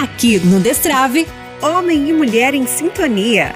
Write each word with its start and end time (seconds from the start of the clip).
Aqui 0.00 0.38
no 0.38 0.58
Destrave, 0.60 1.28
Homem 1.60 2.08
e 2.08 2.12
Mulher 2.14 2.54
em 2.54 2.66
Sintonia. 2.66 3.54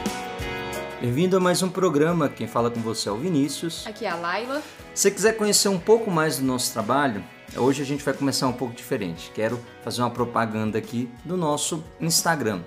Bem-vindo 1.01 1.39
a 1.39 1.41
mais 1.41 1.63
um 1.63 1.71
programa. 1.71 2.29
Quem 2.29 2.47
fala 2.47 2.71
com 2.71 2.81
você 2.81 3.09
é 3.09 3.13
o 3.13 3.17
Vinícius. 3.17 3.87
Aqui 3.87 4.05
é 4.05 4.11
a 4.11 4.15
Laila. 4.15 4.63
Se 4.93 5.05
você 5.05 5.11
quiser 5.11 5.39
conhecer 5.39 5.71
um 5.71 5.79
pouco 5.79 6.11
mais 6.11 6.37
do 6.37 6.45
nosso 6.45 6.71
trabalho, 6.71 7.25
Hoje 7.57 7.83
a 7.83 7.85
gente 7.85 8.05
vai 8.05 8.13
começar 8.13 8.49
um 8.49 8.53
pouco 8.53 8.75
diferente. 8.75 9.31
Quero 9.33 9.61
fazer 9.85 10.03
uma 10.03 10.11
propaganda 10.11 10.77
aqui 10.77 11.09
do 11.25 11.37
nosso 11.37 11.85
Instagram, 12.01 12.63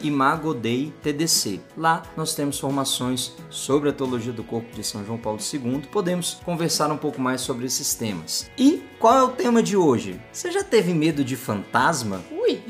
imagodeitdc. 0.00 1.60
Lá 1.76 2.02
nós 2.16 2.34
temos 2.34 2.58
formações 2.58 3.32
sobre 3.48 3.90
a 3.90 3.92
teologia 3.92 4.32
do 4.32 4.42
corpo 4.42 4.74
de 4.74 4.82
São 4.82 5.04
João 5.04 5.18
Paulo 5.18 5.38
II. 5.40 5.82
Podemos 5.92 6.40
conversar 6.44 6.90
um 6.90 6.96
pouco 6.96 7.20
mais 7.20 7.42
sobre 7.42 7.64
esses 7.64 7.94
temas. 7.94 8.50
E 8.58 8.82
qual 8.98 9.16
é 9.16 9.22
o 9.22 9.28
tema 9.28 9.62
de 9.62 9.76
hoje? 9.76 10.20
Você 10.32 10.50
já 10.50 10.64
teve 10.64 10.92
medo 10.92 11.22
de 11.22 11.36
fantasma? 11.36 12.20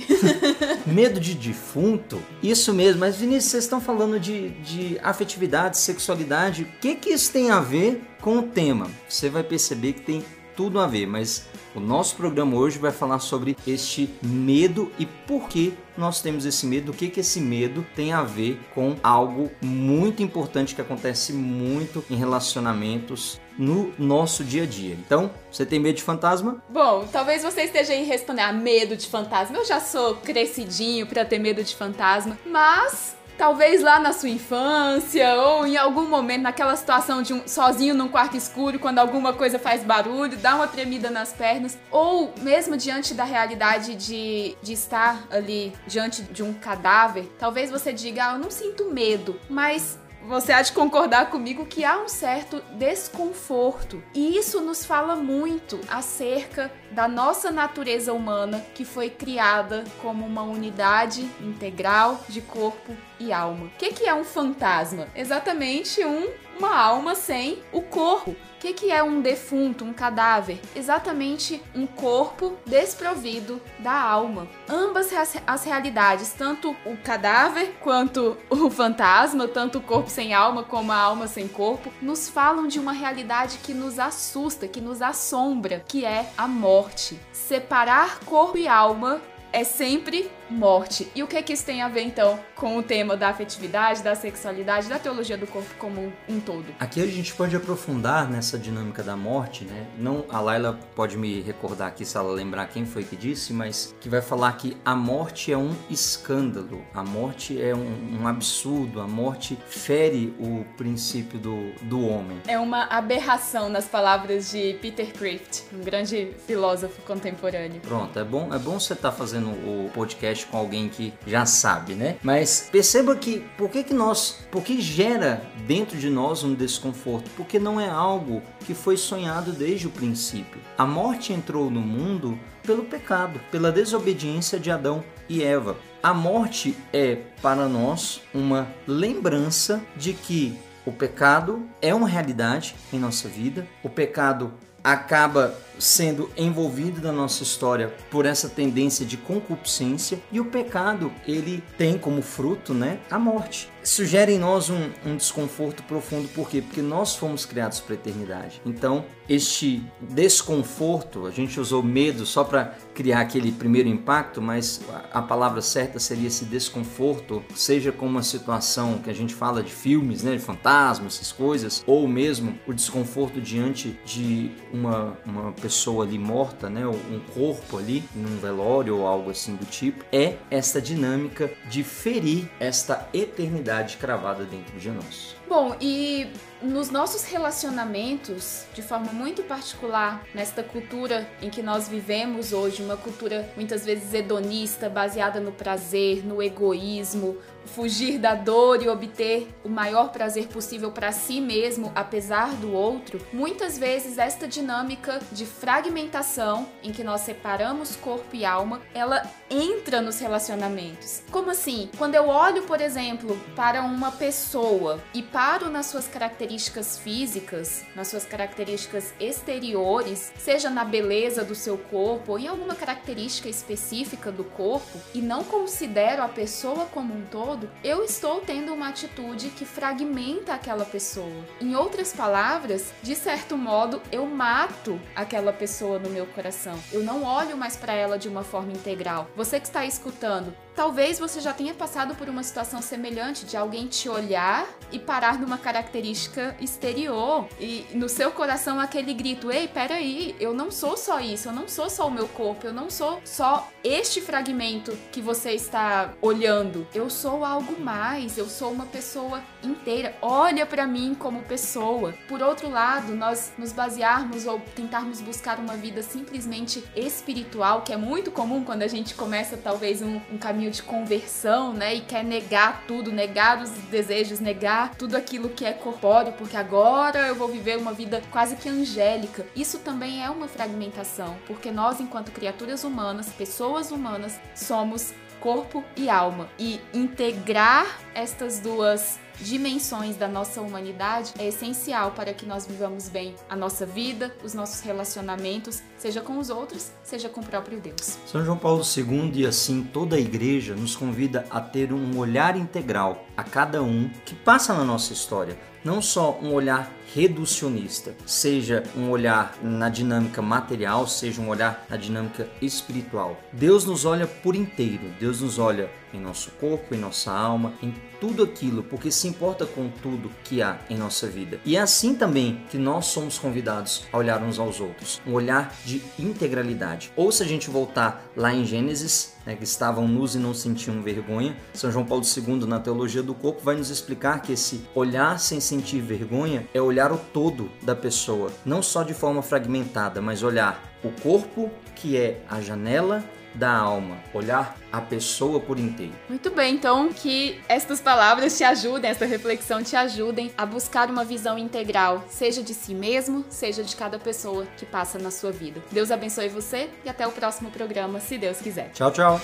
Medo 0.87 1.21
de 1.21 1.35
defunto? 1.35 2.23
Isso 2.43 2.73
mesmo, 2.73 3.01
mas 3.01 3.17
Vinícius, 3.17 3.51
vocês 3.51 3.65
estão 3.65 3.81
falando 3.81 4.19
de, 4.19 4.51
de 4.61 4.99
afetividade, 5.03 5.79
sexualidade. 5.79 6.63
O 6.63 6.81
que, 6.81 6.95
que 6.95 7.11
isso 7.11 7.33
tem 7.33 7.51
a 7.51 7.61
ver 7.61 8.03
com 8.21 8.39
o 8.39 8.43
tema? 8.43 8.91
Você 9.09 9.29
vai 9.29 9.43
perceber 9.43 9.95
que 9.95 10.01
tem 10.03 10.25
tudo 10.57 10.79
a 10.81 10.87
ver, 10.87 11.07
mas 11.07 11.47
o 11.75 11.81
nosso 11.81 12.17
programa 12.17 12.57
hoje 12.57 12.79
vai 12.79 12.93
falar 12.93 13.19
sobre 13.19 13.57
este 13.67 14.09
medo 14.23 14.91
e 14.99 15.07
por 15.07 15.49
que 15.49 15.75
nós 15.97 16.21
temos 16.21 16.45
esse 16.45 16.67
medo, 16.67 16.93
o 16.93 16.95
que, 16.95 17.09
que 17.09 17.21
esse 17.21 17.41
medo 17.41 17.85
tem 17.95 18.13
a 18.13 18.23
ver 18.23 18.61
com 18.75 18.97
algo 19.03 19.51
muito 19.61 20.23
importante 20.23 20.75
que 20.75 20.81
acontece 20.81 21.33
muito 21.33 22.05
em 22.11 22.17
relacionamentos 22.17 23.41
no 23.59 23.93
nosso 23.99 24.43
dia 24.43 24.63
a 24.63 24.67
dia. 24.67 24.95
Então, 24.95 25.31
você 25.51 25.67
tem 25.67 25.79
medo 25.79 25.97
de 25.97 26.03
fantasma? 26.03 26.63
Bom, 26.69 27.07
talvez 27.13 27.43
você 27.43 27.63
esteja 27.63 27.93
aí 27.93 28.05
respondendo, 28.05 28.47
ah, 28.47 28.53
medo 28.53 28.97
de 28.97 29.07
fantasma. 29.07 29.57
Eu 29.57 29.65
já 29.65 29.81
sou 29.81 30.17
crescidinho 30.17 31.07
para 31.07 31.25
ter 31.25 31.39
medo 31.39 31.63
de 31.63 31.75
fantasma, 31.77 32.39
mas 32.47 33.15
Talvez 33.37 33.83
lá 33.83 33.99
na 33.99 34.13
sua 34.13 34.29
infância 34.29 35.35
ou 35.35 35.67
em 35.67 35.77
algum 35.77 36.07
momento 36.07 36.43
naquela 36.43 36.77
situação 36.77 37.23
de 37.23 37.33
um 37.33 37.47
sozinho 37.47 37.95
num 37.95 38.09
quarto 38.09 38.37
escuro, 38.37 38.79
quando 38.79 38.99
alguma 38.99 39.33
coisa 39.33 39.59
faz 39.59 39.83
barulho, 39.83 40.37
dá 40.37 40.55
uma 40.55 40.67
tremida 40.67 41.11
nas 41.11 41.33
pernas, 41.33 41.79
ou 41.91 42.33
mesmo 42.41 42.77
diante 42.77 43.15
da 43.15 43.25
realidade 43.25 43.95
de, 43.95 44.57
de 44.63 44.73
estar 44.73 45.27
ali 45.31 45.73
diante 45.87 46.23
de 46.23 46.43
um 46.43 46.53
cadáver, 46.53 47.31
talvez 47.39 47.71
você 47.71 47.93
diga: 47.93 48.31
ah, 48.31 48.33
"Eu 48.35 48.39
não 48.39 48.51
sinto 48.51 48.91
medo", 48.91 49.39
mas 49.49 49.99
você 50.27 50.53
há 50.53 50.63
de 50.63 50.73
concordar 50.73 51.31
comigo 51.31 51.67
que 51.67 51.85
há 51.85 51.99
um 51.99 52.09
certo 52.09 52.63
desconforto. 52.73 54.03
E 54.15 54.37
isso 54.37 54.61
nos 54.61 54.85
fala 54.85 55.17
muito 55.17 55.81
acerca 55.89 56.71
da 56.91 57.09
nossa 57.09 57.51
natureza 57.51 58.13
humana 58.13 58.65
que 58.75 58.85
foi 58.85 59.11
criada 59.11 59.85
como 60.01 60.25
uma 60.27 60.43
unidade 60.43 61.29
integral 61.41 62.21
de 62.29 62.41
corpo 62.41 62.97
e 63.19 63.33
alma. 63.33 63.67
O 63.67 63.71
que, 63.71 63.93
que 63.93 64.07
é 64.07 64.15
um 64.15 64.25
fantasma? 64.25 65.07
Exatamente 65.15 66.05
um, 66.05 66.29
uma 66.63 66.77
alma 66.77 67.15
sem 67.15 67.63
o 67.73 67.83
corpo 67.83 68.37
que, 68.63 68.73
que 68.73 68.93
é 68.93 69.03
um 69.03 69.21
defunto, 69.21 69.85
um 69.85 69.93
cadáver? 69.93 70.61
Exatamente 70.77 71.61
um 71.75 71.85
corpo 71.85 72.57
desprovido 72.65 73.61
da 73.81 73.93
alma. 73.93 74.47
Ambas 74.69 75.13
as, 75.13 75.37
as 75.45 75.65
realidades, 75.65 76.33
tanto 76.33 76.71
o 76.87 76.97
cadáver 76.99 77.75
quanto 77.81 78.37
o 78.49 78.71
fantasma, 78.71 79.49
tanto 79.49 79.79
o 79.79 79.83
corpo 79.83 80.09
sem 80.09 80.33
alma 80.33 80.63
como 80.63 80.93
a 80.93 80.97
alma 80.97 81.27
sem 81.27 81.49
corpo, 81.49 81.93
nos 82.01 82.29
falam 82.29 82.69
de 82.69 82.79
uma 82.79 82.93
realidade 82.93 83.59
que 83.59 83.75
nos 83.75 83.99
assusta, 83.99 84.69
que 84.69 84.81
nos 84.81 85.03
assombra, 85.03 85.83
que 85.89 86.05
é 86.05 86.31
a 86.39 86.47
morte. 86.47 87.19
Separar 87.33 88.21
corpo 88.21 88.57
e 88.57 88.69
alma 88.69 89.21
é 89.53 89.65
sempre 89.65 90.31
morte. 90.53 91.11
E 91.15 91.23
o 91.23 91.27
que 91.27 91.37
é 91.37 91.43
que 91.43 91.53
isso 91.53 91.65
tem 91.65 91.83
a 91.83 91.89
ver 91.89 92.03
então 92.03 92.39
com 92.55 92.77
o 92.77 92.83
tema 92.83 93.17
da 93.17 93.29
afetividade, 93.29 94.03
da 94.03 94.15
sexualidade, 94.15 94.89
da 94.89 94.99
teologia 94.99 95.37
do 95.37 95.47
corpo 95.47 95.75
como 95.79 96.13
um 96.29 96.41
todo? 96.41 96.67
Aqui 96.79 97.03
a 97.03 97.07
gente 97.07 97.35
pode 97.35 97.57
aprofundar 97.57 98.31
nessa 98.31 98.59
dinâmica 98.59 99.03
da 99.03 99.17
morte, 99.17 99.65
né? 99.65 99.87
Não 99.99 100.25
a 100.29 100.41
Laila 100.41 100.79
pode 100.95 101.17
me 101.17 101.41
recordar 101.41 101.89
aqui 101.89 102.05
se 102.05 102.17
ela 102.17 102.33
lembrar 102.33 102.67
quem 102.69 102.85
foi 102.85 103.05
que 103.05 103.17
disse, 103.17 103.53
mas 103.53 103.95
que 104.01 104.09
vai 104.09 104.21
falar 104.21 104.53
que 104.53 104.77
a 104.85 104.95
morte 104.95 105.53
é 105.53 105.57
um 105.57 105.75
escândalo, 105.91 106.85
a 106.95 107.03
morte 107.03 107.61
é 107.61 107.75
um, 107.75 108.21
um 108.21 108.27
absurdo, 108.27 109.01
a 109.01 109.09
morte 109.09 109.59
fere 109.67 110.35
o 110.39 110.65
princípio 110.77 111.39
do, 111.39 111.73
do 111.83 112.07
homem. 112.07 112.41
É 112.47 112.59
uma 112.59 112.85
aberração 112.85 113.69
nas 113.69 113.87
palavras 113.87 114.51
de 114.51 114.75
Peter 114.75 115.13
Crift, 115.13 115.65
um 115.73 115.81
grande 115.81 116.33
filósofo 116.47 117.01
contemporâneo. 117.03 117.81
Pronto, 117.81 118.19
é 118.19 118.25
bom, 118.25 118.53
é 118.53 118.59
bom 118.59 118.79
você 118.79 118.93
estar 118.93 119.11
tá 119.11 119.17
fazendo 119.17 119.51
o 119.51 119.91
podcast 119.95 120.42
com 120.47 120.57
alguém 120.57 120.89
que 120.89 121.13
já 121.27 121.47
sabe, 121.47 121.95
né? 121.95 122.17
Mas 122.23 122.69
perceba 122.71 123.17
que 123.17 123.45
por 123.57 123.71
que, 123.71 123.83
que 123.83 123.95
nós, 123.95 124.39
por 124.51 124.63
que 124.63 124.81
gera 124.81 125.43
dentro 125.67 125.99
de 125.99 126.09
nós 126.09 126.43
um 126.43 126.55
desconforto? 126.55 127.31
Porque 127.37 127.59
não 127.59 127.81
é 127.81 127.89
algo 127.89 128.43
que 128.67 128.75
foi 128.75 128.97
sonhado 128.97 129.53
desde 129.53 129.87
o 129.87 129.91
princípio. 129.91 130.61
A 130.77 130.87
morte 130.87 131.33
entrou 131.33 131.71
no 131.71 131.81
mundo 131.81 132.39
pelo 132.63 132.85
pecado, 132.85 133.41
pela 133.51 133.73
desobediência 133.73 134.59
de 134.59 134.71
Adão 134.71 135.03
e 135.29 135.43
Eva. 135.43 135.77
A 136.03 136.13
morte 136.13 136.77
é 136.93 137.17
para 137.41 137.69
nós 137.69 138.21
uma 138.35 138.69
lembrança 138.87 139.83
de 139.97 140.13
que 140.13 140.59
o 140.85 140.91
pecado 140.91 141.63
é 141.81 141.95
uma 141.95 142.09
realidade 142.09 142.75
em 142.93 142.99
nossa 142.99 143.29
vida. 143.29 143.67
O 143.85 143.89
pecado 143.89 144.53
acaba 144.83 145.55
sendo 145.79 146.31
envolvido 146.37 147.01
na 147.01 147.13
nossa 147.13 147.43
história 147.43 147.93
por 148.11 148.27
essa 148.27 148.49
tendência 148.49 149.05
de 149.05 149.17
concupiscência 149.17 150.21
e 150.31 150.39
o 150.39 150.45
pecado 150.45 151.13
ele 151.27 151.63
tem 151.77 151.99
como 151.99 152.23
fruto 152.23 152.73
né 152.73 152.99
a 153.11 153.19
morte 153.19 153.71
sugere 153.83 154.33
em 154.33 154.39
nós 154.39 154.71
um, 154.71 154.91
um 155.05 155.17
desconforto 155.17 155.83
profundo. 155.85 156.29
Por 156.29 156.49
quê? 156.49 156.63
Porque 156.63 156.83
nós 156.83 157.17
fomos 157.17 157.45
criados 157.45 157.81
para 157.81 157.95
a 157.95 157.99
eternidade. 157.99 158.61
Então 158.65 159.05
este 159.29 159.83
desconforto 160.01 161.27
a 161.27 161.31
gente 161.31 161.59
usou 161.59 161.83
medo 161.83 162.27
só 162.27 162.43
para 162.43 162.75
criar 162.93 163.21
aquele 163.21 163.53
primeiro 163.53 163.89
impacto 163.89 164.43
mas 164.43 164.83
a, 165.13 165.23
palavra 165.23 165.63
certa 165.63 166.01
seria 166.01 166.27
esse 166.27 166.45
desconforto 166.45 167.43
seja 167.55 167.93
com 167.93 168.05
uma 168.05 168.23
situação 168.25 168.99
que 168.99 169.09
a 169.09 169.13
gente 169.15 169.33
fala 169.33 169.63
de 169.63 169.71
filmes 169.71 170.25
né 170.25 170.33
de 170.33 170.41
fantasmas 170.41 171.15
essas 171.15 171.31
coisas 171.31 171.85
ou 171.87 172.09
mesmo 172.09 172.59
o 172.67 172.75
desconforto 172.75 173.41
diante 173.41 173.97
de 174.05 174.51
uma 174.73 175.17
uma 175.25 175.53
pessoa 175.53 175.73
pessoa 175.93 176.05
ali 176.05 176.19
morta, 176.19 176.71
né, 176.71 176.87
um 176.87 177.21
corpo 177.35 177.79
ali 177.79 178.05
num 178.15 178.39
velório 178.39 178.97
ou 178.99 179.07
algo 179.07 179.31
assim 179.31 179.57
do 179.57 179.65
tipo, 179.65 180.05
é 180.13 180.37
esta 180.51 180.81
dinâmica 180.81 181.51
de 181.69 181.83
ferir 181.83 182.49
esta 182.61 183.09
eternidade 183.13 183.72
cravada 183.97 184.45
dentro 184.45 184.79
de 184.79 184.91
nós. 184.91 185.37
Bom, 185.55 185.77
e 185.83 186.29
nos 186.63 186.89
nossos 186.91 187.25
relacionamentos, 187.25 188.65
de 188.73 188.81
forma 188.81 189.13
muito 189.13 189.43
particular, 189.43 190.25
nesta 190.35 190.63
cultura 190.63 191.29
em 191.43 191.51
que 191.51 191.61
nós 191.61 191.89
vivemos 191.89 192.55
hoje, 192.55 192.83
uma 192.83 192.97
cultura 192.97 193.53
muitas 193.55 193.85
vezes 193.85 194.15
hedonista, 194.15 194.89
baseada 194.89 195.41
no 195.41 195.53
prazer, 195.53 196.25
no 196.25 196.43
egoísmo, 196.43 197.37
fugir 197.65 198.19
da 198.19 198.35
dor 198.35 198.83
e 198.83 198.89
obter 198.89 199.49
o 199.65 199.69
maior 199.69 200.11
prazer 200.11 200.47
possível 200.49 200.91
para 200.91 201.13
si 201.13 201.41
mesmo, 201.41 201.93
apesar 201.95 202.51
do 202.57 202.73
outro, 202.73 203.21
muitas 203.33 203.79
vezes 203.79 204.19
esta 204.19 204.47
dinâmica 204.47 205.21
de 205.31 205.47
fragmentação 205.47 206.67
em 206.83 206.93
que 206.93 207.05
nós 207.05 207.23
separamos 207.23 207.97
corpo 207.97 208.35
e 208.35 208.45
alma, 208.45 208.81
ela 208.95 209.23
entra 209.51 210.01
nos 210.01 210.19
relacionamentos. 210.19 211.23
Como 211.31 211.51
assim? 211.51 211.91
Quando 211.99 212.15
eu 212.15 212.29
olho, 212.29 212.63
por 212.63 212.81
exemplo, 212.81 213.39
para 213.55 213.83
uma 213.83 214.11
pessoa 214.11 215.01
e 215.15 215.23
paro 215.43 215.69
nas 215.69 215.87
suas 215.87 216.07
características 216.07 216.97
físicas, 216.97 217.85
nas 217.97 218.07
suas 218.07 218.25
características 218.25 219.13
exteriores, 219.19 220.33
seja 220.39 220.71
na 220.71 220.85
beleza 220.85 221.43
do 221.43 221.53
seu 221.53 221.77
corpo 221.77 222.31
ou 222.31 222.39
em 222.39 222.47
alguma 222.47 222.77
característica 222.77 223.49
específica 223.49 224.31
do 224.31 224.45
corpo, 224.45 225.01
e 225.13 225.21
não 225.21 225.43
considero 225.43 226.23
a 226.23 226.29
pessoa 226.29 226.87
como 226.87 227.13
um 227.13 227.27
todo, 227.27 227.69
eu 227.83 228.05
estou 228.05 228.41
tendo 228.41 228.73
uma 228.73 228.91
atitude 228.91 229.49
que 229.49 229.65
fragmenta 229.65 230.55
aquela 230.55 230.85
pessoa. 230.85 231.45
Em 231.61 231.75
outras 231.75 232.13
palavras, 232.13 232.93
de 233.03 233.17
certo 233.17 233.59
modo, 233.59 234.01
eu 234.13 234.25
mato 234.25 235.01
aquela 235.13 235.53
pessoa 235.53 235.99
no 235.99 236.09
meu 236.09 236.25
coração. 236.25 236.79
Eu 236.93 237.03
não 237.03 237.25
olho 237.25 237.57
mais 237.57 237.75
para 237.75 237.93
ela 237.93 238.17
de 238.17 238.29
uma 238.29 238.45
forma 238.45 238.71
integral. 238.71 239.29
Você 239.35 239.59
que 239.59 239.67
está 239.67 239.85
escutando, 239.85 240.55
talvez 240.75 241.19
você 241.19 241.41
já 241.41 241.53
tenha 241.53 241.75
passado 241.75 242.15
por 242.15 242.29
uma 242.29 242.43
situação 242.43 242.81
semelhante 242.83 243.45
de 243.45 243.57
alguém 243.57 243.87
te 243.87 244.09
olhar 244.09 244.67
e 244.91 244.99
parar 244.99 245.39
numa 245.39 245.59
característica 245.59 246.57
exterior 246.61 247.49
e 247.61 247.87
no 247.95 248.09
seu 248.09 248.31
coração 248.31 248.81
aquele 248.81 249.15
grito: 249.15 249.51
"Ei, 249.51 249.69
peraí, 249.69 250.35
eu 250.39 250.55
não 250.55 250.71
sou 250.71 250.97
só 250.97 251.21
isso, 251.21 251.49
eu 251.49 251.53
não 251.53 251.69
sou 251.69 251.89
só 251.89 252.07
o 252.09 252.11
meu 252.11 252.29
corpo, 252.29 252.67
eu 252.67 252.73
não 252.73 252.91
sou 252.91 253.21
só 253.25 253.69
este 253.83 254.21
fragmento 254.21 254.97
que 255.11 255.21
você 255.21 255.53
está 255.53 256.13
olhando. 256.21 256.87
Eu 256.95 257.11
sou 257.11 257.45
algo 257.45 257.81
mais, 257.81 258.39
eu 258.39 258.49
sou 258.49 258.71
uma 258.73 258.87
pessoa 258.87 259.43
inteira. 259.63 260.15
Olha 260.21 260.67
para 260.67 260.87
mim 260.87 261.15
como 261.19 261.43
pessoa". 261.43 262.15
Por 262.29 262.43
outro 262.43 262.69
lado, 262.71 263.15
nós 263.15 263.53
nos 263.59 263.73
basearmos 263.73 264.47
ou 264.47 264.61
tentarmos 264.75 265.21
buscar 265.21 265.59
uma 265.59 265.77
vida 265.77 266.03
simplesmente 266.03 266.83
espiritual, 266.95 267.83
que 267.83 267.93
é 267.93 267.97
muito 267.97 268.31
comum 268.31 268.65
quando 268.65 268.83
a 268.83 268.89
gente 268.89 269.15
começa 269.15 269.57
talvez 269.57 270.03
um, 270.03 270.21
um 270.31 270.39
caminho 270.63 270.71
de 270.71 270.83
conversão, 270.83 271.73
né, 271.73 271.95
e 271.95 272.01
quer 272.01 272.25
negar 272.25 272.85
tudo, 272.87 273.11
negar 273.11 273.61
os 273.61 273.71
desejos, 273.91 274.39
negar 274.39 274.95
tudo 274.95 275.17
aquilo 275.17 275.49
que 275.49 275.65
é 275.65 275.73
corpóreo, 275.73 276.33
porque 276.35 276.57
agora 276.57 277.27
eu 277.27 277.35
vou 277.35 277.49
viver 277.49 277.77
uma 277.79 277.93
vida 277.93 278.23
quase 278.31 278.55
que 278.57 278.69
angélica. 278.69 279.45
Isso 279.57 279.81
também 279.81 280.23
é 280.23 280.31
uma 280.31 280.47
fragmentação, 280.47 281.37
porque 281.47 281.71
nós, 281.71 282.01
enquanto 282.01 282.31
criaturas 282.31 282.85
humanas, 282.85 283.29
pessoas 283.31 283.91
humanas, 283.91 284.39
somos 284.55 285.13
corpo 285.41 285.83
e 285.97 286.09
alma. 286.09 286.49
E 286.59 286.81
integrar 286.95 287.99
estas 288.15 288.61
duas 288.61 289.19
dimensões 289.41 290.17
da 290.17 290.29
nossa 290.29 290.61
humanidade 290.61 291.33
é 291.39 291.49
essencial 291.49 292.13
para 292.13 292.33
que 292.33 292.47
nós 292.47 292.67
vivamos 292.67 293.09
bem 293.09 293.35
a 293.49 293.57
nossa 293.57 293.85
vida, 293.85 294.35
os 294.45 294.55
nossos 294.55 294.81
relacionamentos, 294.81 295.83
seja 295.97 296.21
com 296.21 296.39
os 296.39 296.51
outros, 296.51 296.93
seja 297.03 297.29
com 297.29 297.41
o 297.41 297.47
próprio 297.47 297.81
Deus. 297.81 298.19
São 298.27 298.45
João 298.45 298.59
Paulo 298.59 298.83
II 298.85 299.33
e 299.35 299.47
assim 299.47 299.83
toda 299.83 300.17
a 300.17 300.21
igreja 300.21 300.75
nos 300.75 300.97
convida 300.97 301.47
a 301.51 301.61
ter 301.61 301.93
um 301.93 302.19
olhar 302.19 302.57
integral 302.57 303.25
a 303.37 303.43
cada 303.43 303.83
um 303.83 304.09
que 304.25 304.35
passa 304.35 304.75
na 304.75 304.85
nossa 304.85 305.13
história, 305.13 305.57
não 305.85 306.01
só 306.01 306.39
um 306.43 306.53
olhar 306.53 306.93
reducionista, 307.15 308.15
seja 308.25 308.83
um 308.97 309.11
olhar 309.11 309.57
na 309.63 309.89
dinâmica 309.89 310.41
material, 310.41 311.07
seja 311.07 311.41
um 311.41 311.49
olhar 311.49 311.85
na 311.89 311.97
dinâmica 311.97 312.49
espiritual. 312.61 313.39
Deus 313.53 313.85
nos 313.85 314.05
olha 314.05 314.27
por 314.27 314.57
inteiro, 314.57 315.13
Deus 315.21 315.41
nos 315.41 315.59
olha 315.59 315.91
em 316.15 316.21
nosso 316.21 316.51
corpo, 316.53 316.95
em 316.95 316.99
nossa 316.99 317.31
alma, 317.31 317.75
em 317.83 317.95
tudo 318.21 318.43
aquilo, 318.43 318.83
porque 318.83 319.11
se 319.11 319.27
importa 319.27 319.67
com 319.67 319.89
tudo 319.89 320.31
que 320.45 320.63
há 320.63 320.79
em 320.89 320.97
nossa 320.97 321.27
vida. 321.27 321.59
E 321.65 321.77
é 321.77 321.81
assim 321.81 322.15
também 322.15 322.63
que 322.71 322.79
nós 322.79 323.07
somos 323.07 323.39
convidados 323.39 324.05
a 324.13 324.19
olhar 324.19 324.43
uns 324.43 324.59
aos 324.59 324.81
outros, 324.81 325.21
um 325.27 325.33
olhar 325.33 325.75
de 325.85 326.03
integralidade. 326.19 327.13
Ou 327.17 327.33
se 327.33 327.43
a 327.43 327.47
gente 327.47 327.71
voltar 327.71 328.27
lá 328.37 328.53
em 328.53 328.65
Gênesis, 328.65 329.32
né, 329.47 329.55
que 329.55 329.65
estavam 329.65 330.07
nus 330.07 330.35
e 330.35 330.39
não 330.39 330.55
sentiam 330.55 331.03
vergonha, 331.03 331.57
São 331.75 331.91
João 331.91 332.05
Paulo 332.05 332.25
II, 332.25 332.67
na 332.67 332.81
Teologia 332.81 333.23
do 333.23 333.35
Corpo, 333.35 333.63
vai 333.63 333.77
nos 333.77 333.91
explicar 333.91 334.41
que 334.41 334.53
esse 334.53 334.85
olhar 334.95 335.39
sem 335.39 335.61
sentir 335.61 336.01
vergonha 336.01 336.67
é 336.73 336.81
olhar 336.81 337.13
o 337.13 337.19
todo 337.19 337.71
da 337.83 337.95
pessoa, 337.95 338.51
não 338.65 338.83
só 338.83 339.03
de 339.03 339.15
forma 339.15 339.43
fragmentada, 339.43 340.21
mas 340.21 340.43
olhar 340.43 340.92
o 341.03 341.11
corpo, 341.21 341.71
que 341.95 342.17
é 342.17 342.41
a 342.49 342.61
janela 342.61 343.25
da 343.55 343.71
alma, 343.71 344.17
olhar 344.33 344.77
a 344.91 345.01
pessoa 345.01 345.61
por 345.61 345.79
inteiro. 345.79 346.13
Muito 346.29 346.51
bem, 346.51 346.75
então 346.75 347.13
que 347.13 347.61
estas 347.69 348.01
palavras 348.01 348.57
te 348.57 348.65
ajudem, 348.65 349.11
esta 349.11 349.27
reflexão 349.27 349.83
te 349.83 349.95
ajudem 349.95 350.51
a 350.57 350.65
buscar 350.65 351.11
uma 351.11 351.25
visão 351.25 351.59
integral, 351.59 352.25
seja 352.29 352.63
de 352.63 352.75
si 352.75 352.95
mesmo, 352.95 353.45
seja 353.51 353.83
de 353.83 353.95
cada 353.95 354.19
pessoa 354.19 354.67
que 354.77 354.87
passa 354.87 355.19
na 355.19 355.31
sua 355.31 355.53
vida. 355.53 355.83
Deus 355.91 356.11
abençoe 356.11 356.49
você 356.49 356.89
e 357.05 357.09
até 357.09 357.27
o 357.27 357.33
próximo 357.33 357.71
programa, 357.71 358.21
se 358.21 358.39
Deus 358.39 358.59
quiser. 358.59 358.91
Tchau, 358.93 359.11
tchau. 359.11 359.41